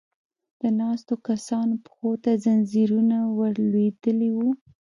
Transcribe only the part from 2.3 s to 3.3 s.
ځنځيرونه